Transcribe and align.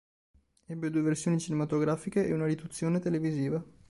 Ebbe 0.65 0.89
due 0.89 1.03
versioni 1.03 1.39
cinematografiche 1.39 2.25
e 2.25 2.33
una 2.33 2.47
riduzione 2.47 2.97
televisiva. 2.97 3.63